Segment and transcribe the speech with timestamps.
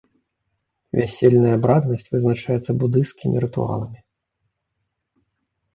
[0.99, 4.05] Вясельная абраднасць вызначаецца будысцкімі рытуаламі.